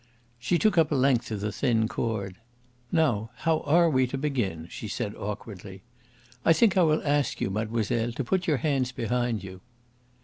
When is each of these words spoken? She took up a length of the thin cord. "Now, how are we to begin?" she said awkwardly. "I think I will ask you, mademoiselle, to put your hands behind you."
She 0.39 0.57
took 0.57 0.79
up 0.79 0.91
a 0.91 0.95
length 0.95 1.29
of 1.29 1.41
the 1.41 1.51
thin 1.51 1.87
cord. 1.87 2.37
"Now, 2.91 3.29
how 3.35 3.59
are 3.67 3.87
we 3.87 4.07
to 4.07 4.17
begin?" 4.17 4.65
she 4.67 4.87
said 4.87 5.13
awkwardly. 5.13 5.83
"I 6.43 6.53
think 6.53 6.75
I 6.75 6.81
will 6.81 7.03
ask 7.05 7.39
you, 7.39 7.51
mademoiselle, 7.51 8.11
to 8.13 8.23
put 8.23 8.47
your 8.47 8.57
hands 8.57 8.91
behind 8.91 9.43
you." 9.43 9.61